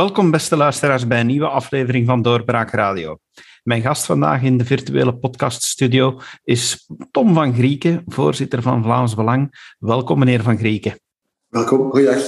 [0.00, 3.18] Welkom, beste luisteraars, bij een nieuwe aflevering van Doorbraak Radio.
[3.62, 9.74] Mijn gast vandaag in de virtuele podcaststudio is Tom van Grieken, voorzitter van Vlaams Belang.
[9.78, 11.00] Welkom, meneer van Grieken.
[11.48, 12.22] Welkom, goeiedag.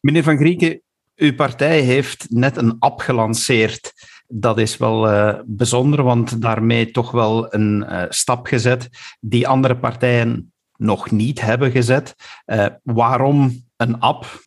[0.00, 0.82] Meneer van Grieken,
[1.16, 3.92] uw partij heeft net een app gelanceerd.
[4.26, 8.88] Dat is wel uh, bijzonder, want daarmee toch wel een uh, stap gezet
[9.20, 12.14] die andere partijen nog niet hebben gezet.
[12.46, 14.46] Uh, waarom een app?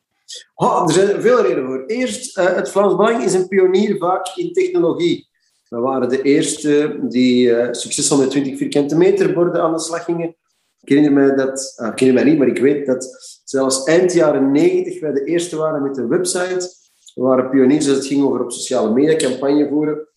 [0.55, 1.83] Oh, er zijn veel redenen voor.
[1.85, 5.29] Eerst, uh, het Vlaams Belang is een pionier vaak in technologie.
[5.67, 10.03] We waren de eerste die uh, succesvol met 20 vierkante meter borden aan de slag
[10.03, 10.35] gingen.
[10.81, 13.07] Ik herinner mij dat, uh, ik herinner mij niet, maar ik weet dat
[13.43, 16.69] zelfs eind jaren 90 wij de eerste waren met een website.
[17.13, 20.07] We waren pioniers als het ging over op sociale media campagne voeren.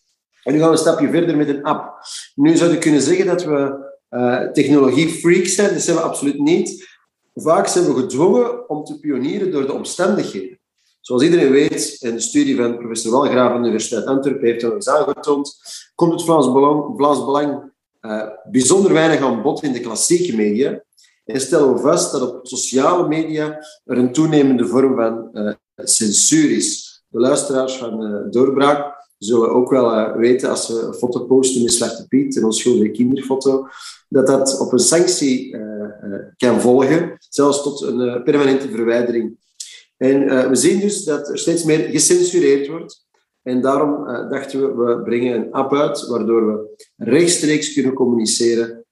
[0.43, 2.07] En nu gaan we een stapje verder met een app.
[2.35, 5.73] Nu zou je kunnen zeggen dat we uh, technologie-freaks zijn.
[5.73, 6.94] Dat zijn we absoluut niet.
[7.35, 10.59] Vaak zijn we gedwongen om te pionieren door de omstandigheden.
[11.01, 14.73] Zoals iedereen weet, in de studie van professor Walgraaf van de Universiteit Antwerpen heeft dat
[14.73, 15.57] eens aangetoond,
[15.95, 20.83] komt het Vlaams Belang, uh, bijzonder weinig aan bod in de klassieke media.
[21.25, 26.51] En stellen we vast dat op sociale media er een toenemende vorm van uh, censuur
[26.57, 27.03] is.
[27.09, 31.73] De luisteraars van uh, Doorbraak zullen ook wel weten, als we een foto posten met
[31.73, 33.69] Zwarte Piet, een onschuldige kinderfoto,
[34.09, 35.57] dat dat op een sanctie
[36.37, 39.37] kan volgen, zelfs tot een permanente verwijdering
[39.97, 43.07] en we zien dus dat er steeds meer gecensureerd wordt.
[43.43, 48.85] En daarom dachten we, we brengen een app uit waardoor we rechtstreeks kunnen communiceren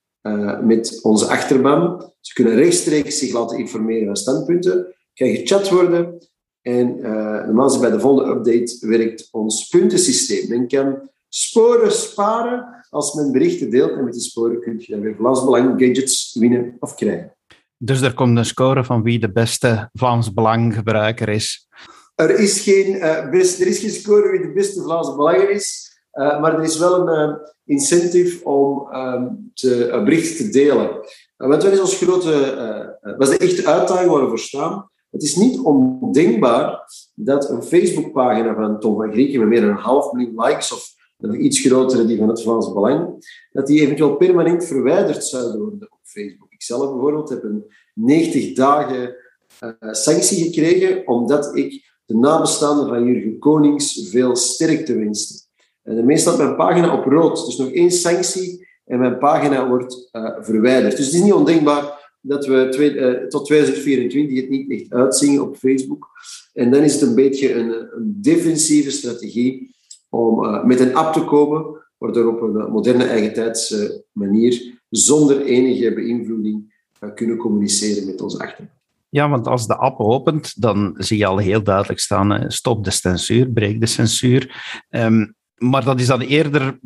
[0.61, 2.11] met onze achterban.
[2.19, 4.95] Ze kunnen rechtstreeks zich laten informeren van standpunten.
[5.13, 6.27] Kan gechat worden.
[6.63, 7.01] En
[7.45, 10.49] normaal bij de volgende update werkt ons puntensysteem.
[10.49, 13.91] Men kan sporen sparen als men berichten deelt.
[13.91, 17.35] En met die sporen kun je dan weer Vlaams Belang gadgets winnen of krijgen.
[17.77, 21.67] Dus er komt een score van wie de beste Vlaams Belang-gebruiker is.
[22.15, 25.97] Er is, geen, uh, best, er is geen score wie de beste Vlaams Belanger is,
[26.13, 27.35] uh, maar er is wel een uh,
[27.65, 30.89] incentive om um, te, bericht te delen.
[31.37, 34.89] want dat is ons grote, is de echte uitdaging waar we voor staan.
[35.13, 39.75] Het is niet ondenkbaar dat een Facebookpagina van Tom van Grieken met meer dan een
[39.75, 44.15] half miljoen likes of nog iets grotere die van het Vlaams Belang, dat die eventueel
[44.15, 46.51] permanent verwijderd zouden worden op Facebook.
[46.51, 49.15] Ik zelf bijvoorbeeld heb een 90 dagen
[49.63, 55.43] uh, sanctie gekregen omdat ik de nabestaanden van Jurgen Konings veel sterkte wenste.
[55.83, 59.67] En de meeste had mijn pagina op rood, dus nog één sanctie en mijn pagina
[59.67, 60.95] wordt uh, verwijderd.
[60.95, 65.57] Dus het is niet ondenkbaar dat we uh, tot 2024 het niet echt uitzingen op
[65.57, 66.09] Facebook.
[66.53, 69.75] En dan is het een beetje een, defensieve strategie
[70.09, 71.65] om met een app te komen,
[71.97, 76.73] waardoor op een moderne eigentijdse manier zonder enige beïnvloeding
[77.15, 78.75] kunnen communiceren met onze achterban.
[79.09, 82.91] Ja, want als de app opent, dan zie je al heel duidelijk staan: stop de
[82.91, 84.63] censuur, breek de censuur.
[84.89, 86.79] Um, maar dat is dan eerder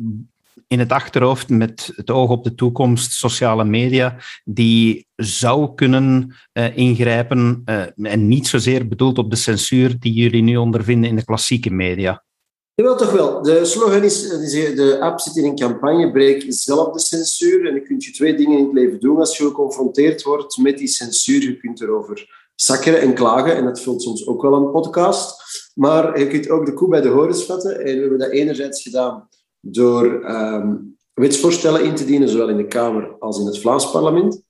[0.68, 6.76] in het achterhoofd met het oog op de toekomst, sociale media, die zou kunnen uh,
[6.76, 11.24] ingrijpen uh, en niet zozeer bedoeld op de censuur die jullie nu ondervinden in de
[11.24, 12.24] klassieke media.
[12.74, 13.42] Jawel, toch wel.
[13.42, 17.66] De slogan is, de app zit in een campagne, breek zelf de censuur.
[17.66, 20.78] En je kunt je twee dingen in het leven doen als je geconfronteerd wordt met
[20.78, 21.42] die censuur.
[21.42, 25.42] Je kunt erover zakkeren en klagen, en dat vult soms ook wel een podcast.
[25.74, 27.78] Maar je kunt ook de koe bij de horens vatten.
[27.78, 29.28] En we hebben dat enerzijds gedaan
[29.60, 34.42] door um, wetsvoorstellen in te dienen, zowel in de Kamer als in het Vlaams parlement.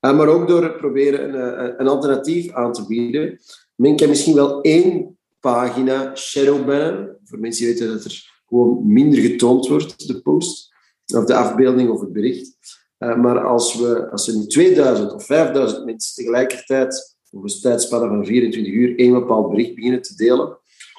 [0.00, 3.38] Uh, maar ook door proberen een, een alternatief aan te bieden.
[3.74, 7.18] Men kan misschien wel één pagina shadowbannen.
[7.24, 10.72] Voor mensen die weten dat er gewoon minder getoond wordt, de post,
[11.14, 12.56] of de afbeelding of het bericht.
[12.98, 18.08] Uh, maar als, we, als er nu 2000 of 5000 mensen tegelijkertijd op een tijdspanne
[18.08, 20.58] van 24 uur één bepaald bericht beginnen te delen,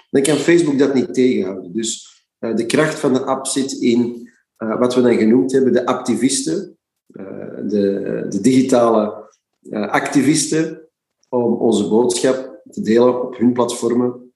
[0.09, 1.73] dan kan Facebook dat niet tegenhouden.
[1.73, 5.85] Dus de kracht van de app zit in uh, wat we dan genoemd hebben, de
[5.85, 6.77] activisten,
[7.07, 9.29] de, de, digitale
[9.71, 10.89] activisten,
[11.29, 14.33] om onze boodschap te delen op hun platformen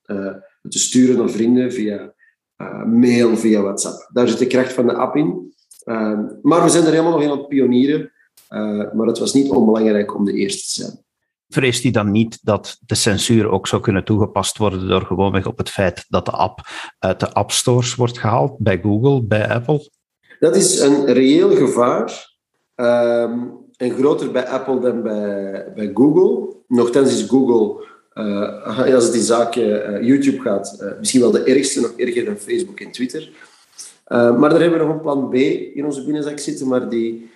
[0.69, 2.13] te sturen naar vrienden via
[2.85, 4.09] mail, via WhatsApp.
[4.13, 5.53] Daar zit de kracht van de app in.
[6.41, 8.11] Maar we zijn er helemaal nog in aan pionieren.
[8.93, 11.03] maar het was niet onbelangrijk om de eerste te zijn.
[11.49, 15.57] Vreest u dan niet dat de censuur ook zou kunnen toegepast worden door gewoonweg op
[15.57, 16.59] het feit dat de app
[16.99, 19.89] uit de app stores wordt gehaald, bij Google, bij Apple?
[20.39, 22.37] Dat is een reëel gevaar.
[22.75, 26.55] Um, en groter bij Apple dan bij, bij Google.
[26.67, 31.43] Nochtans is Google uh, als het in zaken uh, YouTube gaat, uh, misschien wel de
[31.43, 33.29] ergste, nog erger dan Facebook en Twitter.
[34.07, 35.33] maar daar hebben we nog een plan B
[35.75, 37.29] in onze binnenzak zitten, maar die,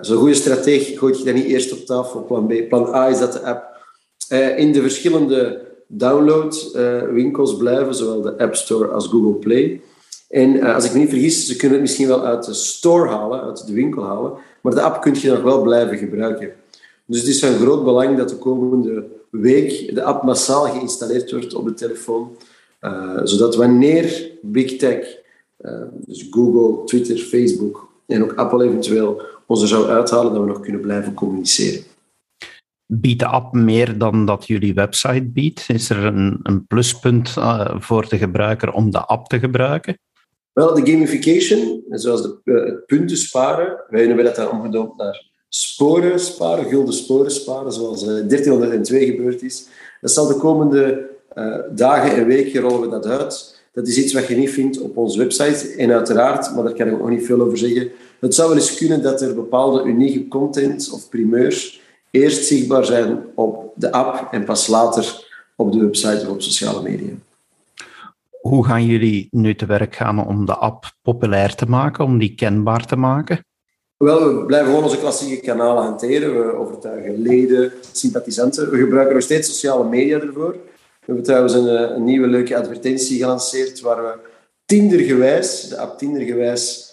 [0.00, 2.68] zo'n goede strategie gooit je dat niet eerst op tafel, plan B.
[2.68, 3.78] Plan A is dat de app
[4.56, 9.80] in de verschillende downloadwinkels blijven, zowel de App Store als Google Play.
[10.28, 13.40] En als ik me niet vergis, ze kunnen het misschien wel uit de store halen,
[13.40, 16.52] uit de winkel halen, maar de app kun je nog wel blijven gebruiken.
[17.06, 21.54] Dus het is van groot belang dat de komende week de app massaal geïnstalleerd wordt
[21.54, 22.36] op de telefoon,
[23.24, 25.18] zodat wanneer Big Tech,
[25.90, 30.60] dus Google, Twitter, Facebook en ook Apple eventueel ons er zou uithalen, dat we nog
[30.60, 31.82] kunnen blijven communiceren.
[32.86, 35.64] Biedt de app meer dan dat jullie website biedt?
[35.68, 39.98] Is er een, een pluspunt uh, voor de gebruiker om de app te gebruiken?
[40.52, 45.30] Wel, de gamification, zoals de, uh, het punten sparen, wij hebben dat dan omgedoopt naar
[45.48, 49.66] sporen sparen, gulden sporen sparen, zoals uh, 1302 gebeurd is.
[50.00, 51.08] Dat zal de komende
[51.74, 53.62] dagen en weken rollen we dat uit.
[53.72, 55.74] Dat is iets wat je niet vindt op onze website.
[55.76, 58.58] En uiteraard, maar daar kan ik ook nog niet veel over zeggen, het zou wel
[58.58, 61.80] eens kunnen dat er bepaalde unieke content of primeurs
[62.10, 66.82] eerst zichtbaar zijn op de app en pas later op de website of op sociale
[66.82, 67.12] media.
[68.40, 72.34] Hoe gaan jullie nu te werk gaan om de app populair te maken, om die
[72.34, 73.44] kenbaar te maken?
[73.96, 76.46] Wel, we blijven gewoon onze klassieke kanalen hanteren.
[76.46, 78.70] We overtuigen leden, sympathisanten.
[78.70, 80.52] We gebruiken nog steeds sociale media ervoor.
[80.52, 84.18] We hebben trouwens een, eh, een nieuwe leuke advertentie gelanceerd waar we
[84.64, 86.89] Tindergewijs, de app Tindergewijs,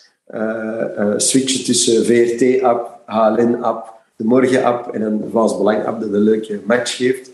[1.18, 7.32] switchen tussen VRT-app, HLN-app, de Morgen-app en een Vlaams Belang-app dat een leuke match geeft.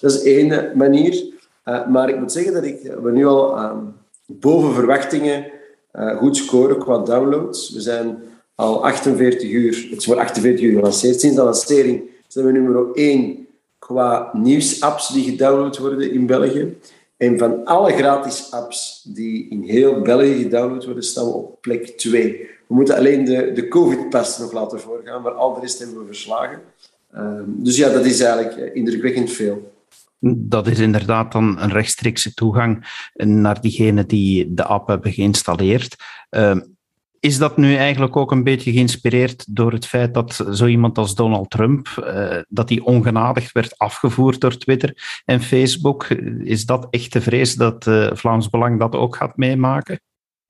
[0.00, 1.24] Dat is één manier.
[1.64, 3.72] Uh, maar ik moet zeggen dat ik, we nu al uh,
[4.26, 5.46] boven verwachtingen
[6.16, 7.72] goed scoren qua downloads.
[7.72, 8.18] We zijn
[8.54, 11.20] al 48 uur, het is voor 48 uur gelanceerd.
[11.20, 13.46] Sinds de lancering zijn we nummer 1
[13.78, 16.76] qua nieuwsapps die gedownload worden in België.
[17.16, 21.86] En van alle gratis apps die in heel België gedownload worden, staan we op plek
[21.86, 22.32] 2.
[22.66, 26.06] We moeten alleen de, de COVID-pas nog laten voorgaan, maar al de rest hebben we
[26.06, 26.60] verslagen.
[27.14, 29.74] Uh, dus ja, dat is eigenlijk eh, indrukwekkend veel.
[30.28, 35.96] Dat is inderdaad dan een rechtstreekse toegang naar diegenen die de app hebben geïnstalleerd.
[36.30, 36.56] Uh,
[37.20, 41.14] is dat nu eigenlijk ook een beetje geïnspireerd door het feit dat zo iemand als
[41.14, 46.06] Donald Trump, uh, dat hij ongenadigd werd afgevoerd door Twitter en Facebook?
[46.44, 50.00] Is dat echt de vrees dat uh, Vlaams Belang dat ook gaat meemaken?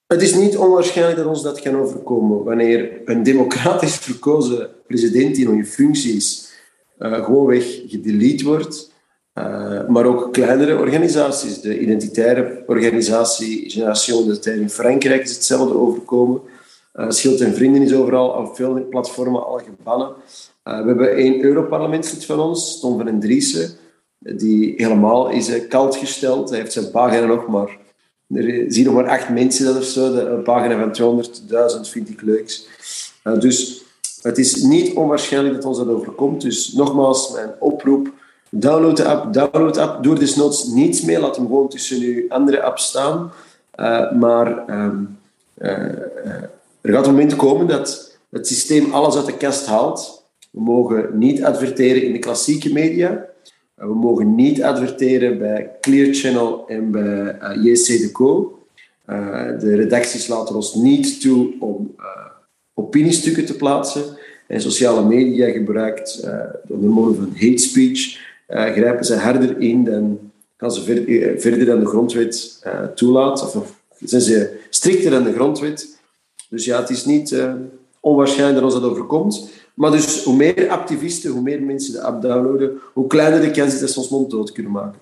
[0.06, 2.44] Het is niet onwaarschijnlijk dat ons dat kan overkomen.
[2.44, 6.52] Wanneer een democratisch verkozen president die nog in functie is,
[6.98, 8.94] uh, gewoonweg gedelete wordt,
[9.88, 11.60] maar ook kleinere organisaties.
[11.60, 16.40] De identitaire organisatie Generation Identitaire in Frankrijk is hetzelfde overkomen.
[16.96, 20.08] Uh, Schild en Vrienden is overal op veel platformen al gebannen.
[20.08, 23.70] Uh, we hebben één Europarlementslid van ons, Tom van den Driessen,
[24.18, 26.50] die helemaal is uh, gesteld.
[26.50, 27.78] Hij heeft zijn pagina nog maar...
[28.28, 30.14] Er zien nog maar acht mensen dat of zo.
[30.14, 31.24] Een pagina van
[31.84, 32.68] 200.000 vind ik leuks.
[33.38, 33.82] dus
[34.22, 36.40] het is niet onwaarschijnlijk dat ons dat overkomt.
[36.40, 38.12] Dus nogmaals, mijn oproep.
[38.50, 40.02] Download de app, download de app.
[40.02, 41.20] Doe er desnoods niets mee.
[41.20, 43.32] Laat hem gewoon tussen uw andere apps staan.
[44.18, 44.68] maar...
[44.68, 45.18] Um,
[46.86, 50.28] er gaat een moment komen dat het systeem alles uit de kast haalt.
[50.50, 53.26] We mogen niet adverteren in de klassieke media.
[53.74, 58.58] We mogen niet adverteren bij Clear Channel en bij uh, JC Deco.
[59.06, 62.04] Uh, de redacties laten ons niet toe om uh,
[62.74, 64.04] opiniestukken te plaatsen.
[64.46, 66.28] En sociale media gebruikt
[66.68, 68.18] onder mode van hate speech.
[68.46, 70.18] grijpen ze harder in dan
[70.56, 72.62] gaan ze ver, verder dan de grondwet
[72.94, 73.42] toelaat.
[73.42, 75.95] Of, of zijn ze strikter dan de grondwet.
[76.48, 77.52] Dus ja, het is niet uh,
[78.00, 79.50] onwaarschijnlijk dat ons dat overkomt.
[79.74, 83.74] Maar dus hoe meer activisten, hoe meer mensen de app downloaden, hoe kleiner de kans
[83.74, 85.00] is dat ze ons mond dood kunnen maken.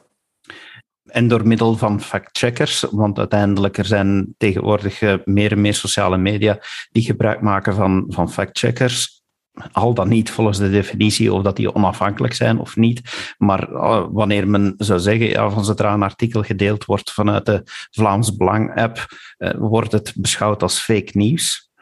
[1.05, 6.17] En door middel van factcheckers, want uiteindelijk er zijn tegenwoordig eh, meer en meer sociale
[6.17, 6.59] media
[6.93, 9.24] die gebruik maken van, van factcheckers
[9.73, 13.01] al dan niet volgens de definitie of dat die onafhankelijk zijn of niet.
[13.39, 17.63] Maar uh, wanneer men zou zeggen, ja, van zodra een artikel gedeeld wordt vanuit de
[17.91, 19.07] Vlaams Belang-app,
[19.39, 21.73] uh, wordt het beschouwd als fake nieuws.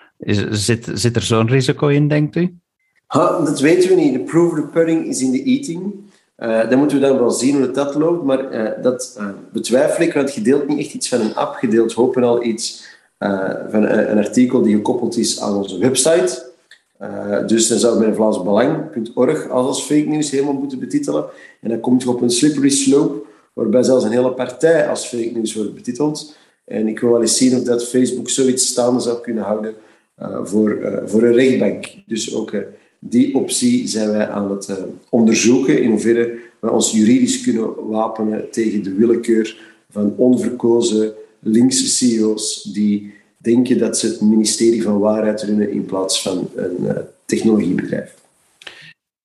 [0.50, 2.56] Zit, zit er zo'n risico in, denkt u?
[3.08, 4.12] Dat weten we niet.
[4.12, 6.10] De proof of the pudding is in the eating.
[6.38, 9.20] Uh, dan moeten we dan wel zien hoe dat loopt, maar dat
[9.52, 12.44] betwijfel ik, want je deelt niet echt iets van een app, je deelt hopen al
[12.44, 16.51] iets van een, een, artikel die gekoppeld is aan onze website.
[17.02, 21.24] Uh, dus dan zou men vlaamsbelang.org als fake news helemaal moeten betitelen.
[21.60, 25.30] En dan komt je op een slippery slope, waarbij zelfs een hele partij als fake
[25.34, 26.36] news wordt betiteld.
[26.64, 29.74] En ik wil wel eens zien of dat Facebook zoiets staande zou kunnen houden
[30.20, 31.86] uh, voor, uh, voor een rechtbank.
[32.06, 32.54] Dus ook
[32.98, 34.68] die optie zijn wij aan het
[35.08, 39.56] onderzoeken, in hoeverre we ons juridisch kunnen wapenen tegen de willekeur
[39.90, 46.22] van onverkozen linkse CEO's die denken dat ze het ministerie van Waarheid runnen in plaats
[46.22, 46.90] van een uh,
[47.24, 48.14] technologiebedrijf.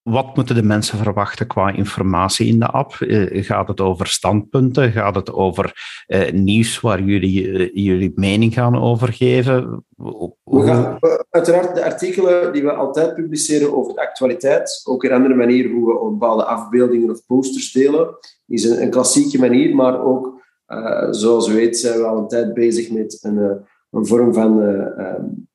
[0.02, 2.96] wat moeten de mensen verwachten qua informatie in de app?
[3.00, 4.92] Uh, gaat het over standpunten?
[4.92, 5.74] Gaat het over
[6.08, 9.86] uh, nieuws waar jullie uh, jullie mening gaan over geven?
[10.44, 15.36] We gaan, uiteraard de artikelen die we altijd publiceren over de actualiteit, ook een andere
[15.36, 20.42] manier hoe we bepaalde afbeeldingen of posters delen, is een, een klassieke manier, maar ook,
[21.10, 24.84] zoals u weet, zijn we al een tijd bezig met een, een vorm van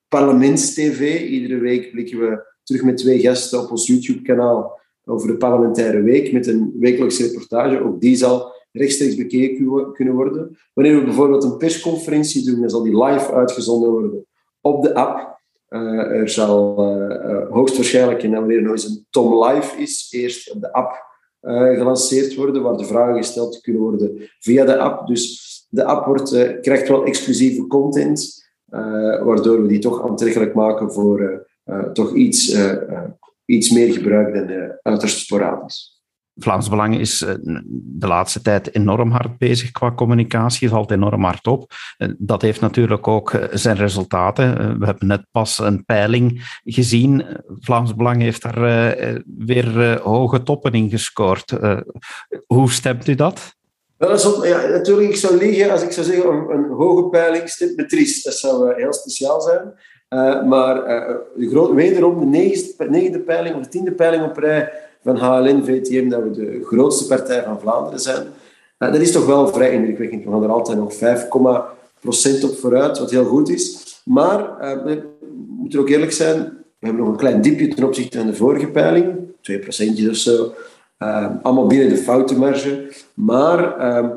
[0.08, 1.26] parlementstv.
[1.28, 6.32] Iedere week blikken we terug met twee gasten op ons YouTube-kanaal over de parlementaire week
[6.32, 7.84] met een wekelijkse reportage.
[7.84, 10.56] Ook die zal rechtstreeks bekeken kunnen worden.
[10.72, 14.26] Wanneer we bijvoorbeeld een persconferentie doen, dan zal die live uitgezonden worden
[14.60, 15.40] op de app.
[15.68, 15.80] Uh,
[16.20, 20.60] er zal uh, hoogstwaarschijnlijk, en wanneer er nog eens een Tom Live is, eerst op
[20.60, 21.10] de app
[21.76, 25.06] gelanceerd worden, waar de vragen gesteld kunnen worden via de app.
[25.06, 28.50] Dus de app wordt, krijgt wel exclusieve content,
[29.24, 33.10] waardoor we die toch aantrekkelijk maken voor eh, toch iets, eh, eh,
[33.44, 36.00] iets meer gebruik dan uiterst sporadisch.
[36.34, 37.18] Vlaams Belang is
[37.74, 41.72] de laatste tijd enorm hard bezig qua communicatie, valt enorm hard op.
[42.18, 44.78] Dat heeft natuurlijk ook zijn resultaten.
[44.78, 47.24] We hebben net pas een peiling gezien.
[47.58, 48.96] Vlaams Belang heeft daar
[49.38, 51.58] weer hoge toppen in gescoord.
[52.46, 53.56] Hoe stemt u dat?
[54.02, 58.24] Ja, natuurlijk, ik zou liegen als ik zou zeggen een, hoge peiling stemt me triest.
[58.24, 59.72] Dat zou heel speciaal zijn.
[60.10, 64.36] Uh, maar uh, de groot, wederom de negende, negende peiling of de tiende peiling op
[64.36, 68.26] rij van HLN, VTM, dat we de grootste partij van Vlaanderen zijn.
[68.78, 70.24] Dat is toch wel vrij indrukwekkend.
[70.24, 74.00] We gaan er altijd nog 5,% op vooruit, wat heel goed is.
[74.04, 75.02] Maar we
[75.58, 76.38] moeten ook eerlijk zijn,
[76.78, 79.16] we hebben nog een klein diepje ten opzichte van de vorige peiling,
[80.06, 80.52] 2% of zo.
[81.42, 82.92] Allemaal binnen de foutenmarge.
[83.14, 84.08] Maar ehm,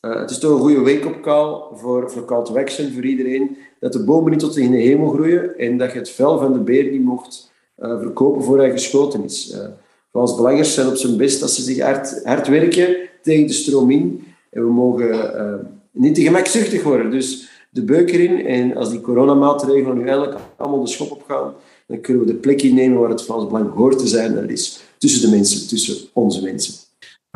[0.00, 4.30] het is toch een goede wake-up call voor, voor call voor iedereen dat de bomen
[4.30, 7.04] niet tot in de hemel groeien en dat je het vel van de beer niet
[7.04, 9.54] mocht uh, verkopen voor hij geschoten is.
[9.54, 9.64] Uh,
[10.10, 14.24] Vlaams zijn op zijn best als ze zich hard, hard werken tegen de stroom in.
[14.50, 17.10] En we mogen niet te gemakzuchtig worden.
[17.10, 18.46] Dus de beuk erin.
[18.46, 21.52] En als die coronamaatregelen nu eigenlijk allemaal de schop op gaan,
[21.86, 24.34] dan kunnen we de plek innemen waar het Vlaams Belang hoort te zijn.
[24.34, 26.74] Dat is tussen de mensen, tussen onze mensen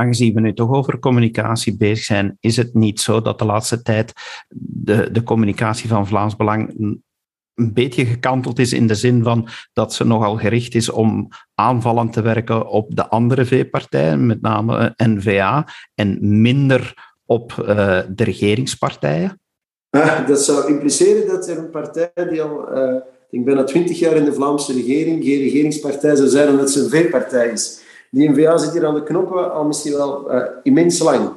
[0.00, 3.82] aangezien we nu toch over communicatie bezig zijn, is het niet zo dat de laatste
[3.82, 4.12] tijd
[4.48, 6.74] de, de communicatie van Vlaams Belang
[7.54, 12.10] een beetje gekanteld is in de zin van dat ze nogal gericht is om aanvallen
[12.10, 17.66] te werken op de andere V-partijen, met name N-VA, en minder op uh,
[18.08, 19.40] de regeringspartijen?
[19.90, 23.00] Ah, dat zou impliceren dat er een partij die al, uh,
[23.30, 26.80] ik ben al twintig jaar in de Vlaamse regering, geen regeringspartij zou zijn omdat ze
[26.80, 27.80] een V-partij is.
[28.10, 31.30] Die NVA zit hier aan de knoppen al misschien wel uh, immens lang.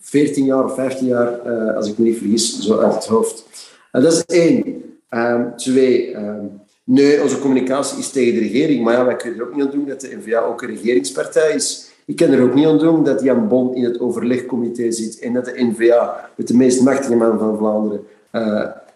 [0.00, 3.44] 14 jaar of 15 jaar, uh, als ik me niet vergis, zo uit het hoofd.
[3.92, 4.82] Dat is één.
[5.10, 9.46] Um, twee, um, nee, onze communicatie is tegen de regering, maar ja, wij kunnen er
[9.46, 11.90] ook niet aan doen dat de NVA ook een regeringspartij is.
[12.04, 15.32] Ik kan er ook niet aan doen dat Jan Bon in het overlegcomité zit en
[15.32, 18.04] dat de NVA, met de meest machtige man van Vlaanderen,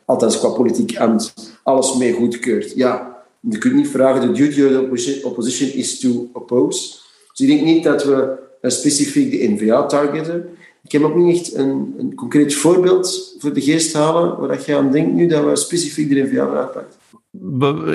[0.04, 1.34] althans qua politiek ambt,
[1.64, 2.73] alles mee goedkeurt.
[2.76, 6.97] Ja, je kunt niet vragen, de duty of the opposition is to oppose.
[7.33, 10.49] Dus ik denk niet dat we specifiek de NVA targeten.
[10.84, 14.76] Ik heb ook niet echt een, een concreet voorbeeld voor de geest halen waar je
[14.76, 17.02] aan denkt nu dat we specifiek de NVA uitpakken.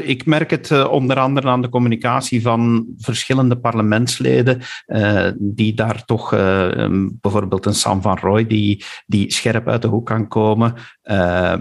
[0.04, 6.06] Ik merk het eh, onder andere aan de communicatie van verschillende parlementsleden, uh, die daar
[6.06, 6.88] toch uh,
[7.22, 10.74] bijvoorbeeld een Sam van Roy, die, die scherp uit de hoek kan komen.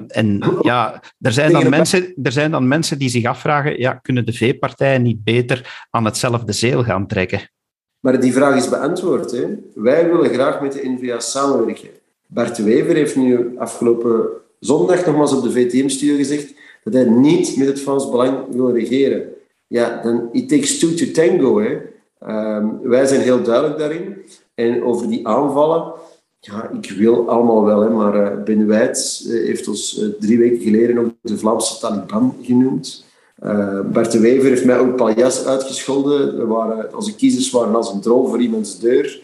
[0.08, 4.26] en ja, er zijn, dan mensen, er zijn dan mensen die zich afvragen, ja, kunnen
[4.26, 7.50] de V-partijen niet beter aan hetzelfde zeel gaan trekken?
[8.00, 9.30] Maar die vraag is beantwoord.
[9.30, 9.44] Hè.
[9.74, 11.88] Wij willen graag met de NVA samenwerken.
[12.26, 14.28] Bart Wever heeft nu afgelopen
[14.60, 19.28] zondag nogmaals op de VTM-studio gezegd dat hij niet met het Frans Belang wil regeren.
[19.66, 21.60] Ja, dan it takes two to tango.
[21.60, 21.78] Hè.
[22.56, 24.16] Um, wij zijn heel duidelijk daarin.
[24.54, 25.92] En over die aanvallen,
[26.40, 30.38] ja, ik wil allemaal wel, hè, maar uh, Ben Wijts uh, heeft ons uh, drie
[30.38, 33.04] weken geleden ook de Vlaamse Taliban genoemd.
[33.92, 36.48] Bart de Wever heeft mij ook paljas uitgescholden.
[36.48, 39.20] waren, onze kiezers waren als een troll voor iemands deur.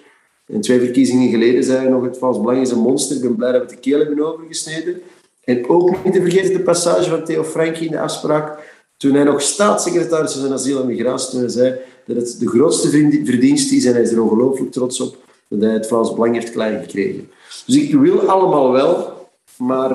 [0.46, 3.16] En twee verkiezingen geleden zei hij nog: Het Vlaams Belang is een monster.
[3.16, 5.00] Ik ben blij dat we de keel hebben overgesneden.
[5.44, 8.72] En ook niet te vergeten de passage van Theo Frankie in de afspraak.
[8.96, 11.74] Toen hij nog staatssecretaris van asiel en migratie, toen hij zei
[12.06, 12.88] dat het de grootste
[13.24, 15.16] verdienst is, en hij is er ongelooflijk trots op,
[15.48, 17.30] dat hij het Vlaams Belang heeft klein gekregen.
[17.66, 19.12] Dus ik wil allemaal wel,
[19.56, 19.90] maar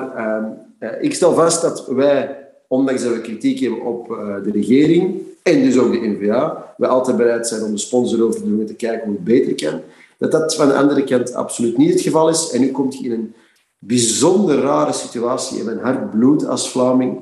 [0.78, 2.39] uh, ik stel vast dat wij
[2.70, 6.86] ondanks dat we kritiek hebben op uh, de regering en dus ook de NVA, we
[6.86, 9.54] altijd bereid zijn om de sponsor over te doen en te kijken hoe het beter
[9.54, 9.80] kan,
[10.18, 12.50] dat dat van de andere kant absoluut niet het geval is.
[12.50, 13.34] En nu komt je in een
[13.78, 17.18] bijzonder rare situatie in mijn hart bloed als Vlaming,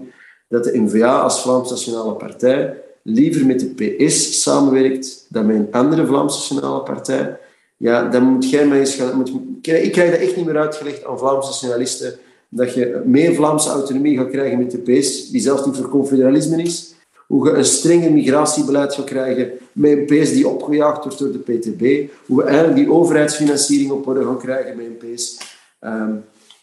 [0.49, 5.69] dat de NVA als Vlaams Nationale Partij liever met de PS samenwerkt dan met een
[5.71, 7.39] andere Vlaamse nationale partij,
[7.77, 9.17] ja, dan moet jij mij eens gaan...
[9.17, 13.71] Moet, ik krijg dat echt niet meer uitgelegd aan Vlaamse nationalisten, dat je meer Vlaamse
[13.71, 16.95] autonomie gaat krijgen met de PS, die zelfs niet voor confederalisme is,
[17.27, 21.39] hoe je een strenger migratiebeleid gaat krijgen met een PS die opgejaagd wordt door de
[21.39, 25.39] PTB, hoe we eigenlijk die overheidsfinanciering op orde gaan krijgen met een PS.
[25.79, 26.13] Ehm,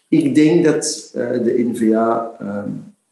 [0.08, 2.70] ik denk dat uh, de NVA ehm,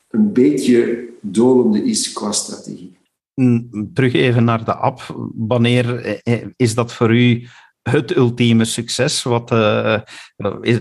[0.10, 2.98] een beetje dolende is qua strategie.
[3.36, 5.30] Mm, terug even naar de app.
[5.36, 7.48] Wanneer eh, eh, is dat voor u
[7.84, 9.24] het ultieme succes?
[9.24, 10.00] Wat, uh,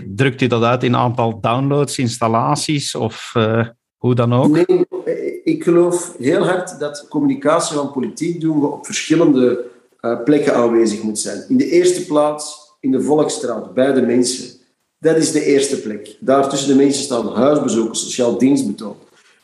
[0.05, 3.67] drukt u dat uit in aantal downloads, installaties of uh,
[3.97, 4.49] hoe dan ook?
[4.49, 9.65] Nee, ik geloof heel hard dat communicatie van politiek doen we op verschillende
[10.01, 11.45] uh, plekken aanwezig moet zijn.
[11.47, 14.61] In de eerste plaats in de Volksstraat, bij de mensen.
[14.99, 16.15] Dat is de eerste plek.
[16.19, 18.95] Daar tussen de mensen staan huisbezoeken, sociaal dienstbetoon.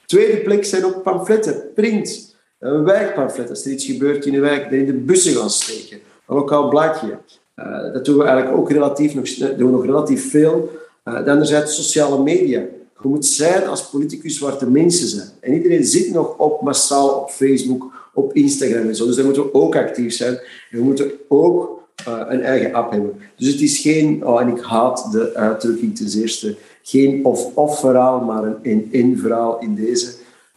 [0.05, 2.35] Tweede plek zijn ook pamfletten, print.
[2.59, 5.99] Een wijkpamflet, als er iets gebeurt in de wijk, dat in de bussen gaan steken.
[6.27, 7.19] Een lokaal blaadje.
[7.59, 10.69] Uh, dat doen we eigenlijk ook relatief nog, doen we nog relatief veel.
[11.05, 12.59] Uh, anderzijds sociale media.
[13.01, 15.27] Je moet zijn als politicus waar de mensen zijn.
[15.39, 19.05] En iedereen zit nog op massaal op Facebook, op Instagram en zo.
[19.05, 20.33] Dus daar moeten we ook actief zijn.
[20.71, 23.13] En we moeten ook een eigen app hebben.
[23.37, 28.19] Dus het is geen, oh, en ik haat de uitdrukking ten eerste, geen of-of verhaal,
[28.19, 30.07] maar een in-in verhaal in deze.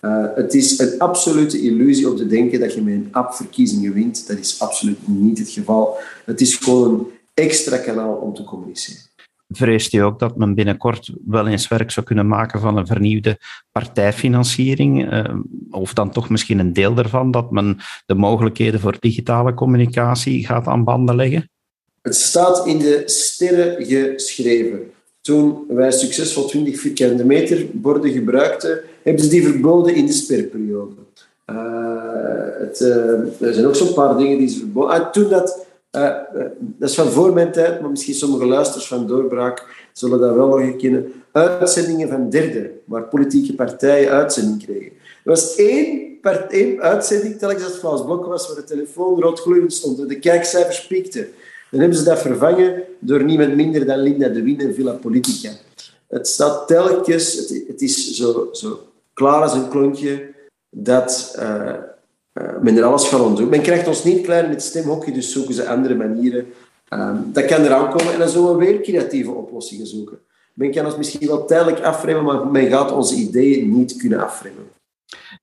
[0.05, 3.93] Uh, het is een absolute illusie om te denken dat je met een app verkiezingen
[3.93, 4.29] wint.
[4.29, 5.97] Dat is absoluut niet het geval.
[6.25, 9.03] Het is gewoon een extra kanaal om te communiceren.
[9.49, 13.39] Vreest u ook dat men binnenkort wel eens werk zou kunnen maken van een vernieuwde
[13.73, 15.13] partijfinanciering?
[15.13, 15.35] Uh,
[15.71, 20.67] of dan toch misschien een deel daarvan, dat men de mogelijkheden voor digitale communicatie gaat
[20.67, 21.51] aan banden leggen?
[22.03, 24.91] Het staat in de sterren geschreven.
[25.23, 30.95] Toen wij succesvol 20 vierkante meter borden gebruikten, hebben ze die verboden in de sperperiode.
[31.47, 31.57] Uh,
[32.59, 36.17] het, uh, er zijn ook zo'n paar dingen die ze verboden ah, Toen dat, uh,
[36.59, 40.49] dat is van voor mijn tijd, maar misschien sommige luisters van Doorbraak zullen dat wel
[40.49, 41.13] nog herkennen.
[41.33, 44.93] Uitzendingen van derde, waar politieke partijen uitzending kregen.
[45.25, 49.99] Er was één, één uitzending, telkens het Vlaams Blok was, waar de telefoon roodgloeiend stond
[49.99, 51.27] en de kijkcijfers piekten.
[51.73, 55.51] Dan hebben ze dat vervangen door niemand minder dan Linda de Wien en Villa Politica.
[56.09, 58.81] Het staat telkens, het, het is zo, zo
[59.13, 60.31] klaar als een klontje,
[60.71, 61.75] dat uh,
[62.35, 63.51] uh, men er alles van ontdoet.
[63.51, 66.47] Men krijgt ons niet klein met stemhokje, dus zoeken ze andere manieren.
[66.89, 70.19] Um, dat kan eraan komen en dan zullen we weer creatieve oplossingen zoeken.
[70.55, 74.65] Men kan ons misschien wel tijdelijk afremmen, maar men gaat onze ideeën niet kunnen afremmen.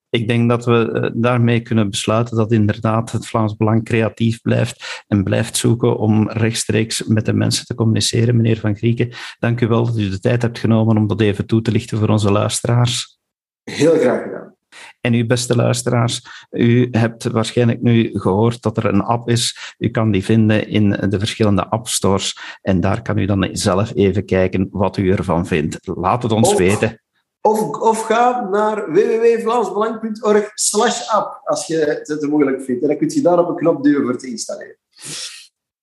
[0.10, 5.04] Ik denk dat we eh, daarmee kunnen besluiten dat inderdaad het Vlaams Belang creatief blijft
[5.08, 8.36] en blijft zoeken om rechtstreeks met de mensen te communiceren.
[8.36, 11.45] Meneer Van Grieken, dank u wel dat u de tijd hebt genomen om dat even
[11.45, 13.19] toe te lichten voor onze luisteraars.
[13.63, 14.58] Heel graag gedaan.
[15.02, 19.76] En uw beste luisteraars, u hebt waarschijnlijk nu gehoord dat er een app is.
[19.78, 22.38] U kan die vinden in de verschillende appstores.
[22.62, 25.80] En daar kan u dan zelf even kijken wat u ervan vindt.
[25.82, 27.02] Laat het ons weten.
[27.41, 32.82] Of, of ga naar www.vlaamsbelang.org slash app als je het te moeilijk vindt.
[32.82, 34.78] En dan kun je daar op een knop duwen voor te installeren.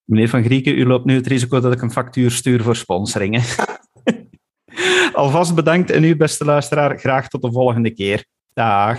[0.04, 3.42] Meneer Van Grieken, u loopt nu het risico dat ik een factuur stuur voor sponsoringen.
[5.12, 8.24] Alvast bedankt en u, beste luisteraar, graag tot de volgende keer.
[8.52, 8.98] Dag.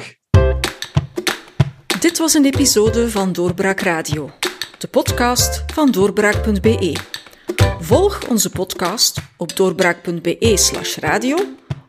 [2.00, 4.30] Dit was een episode van Doorbraak Radio,
[4.78, 6.98] de podcast van doorbraak.be.
[7.80, 11.38] Volg onze podcast op doorbraak.be/radio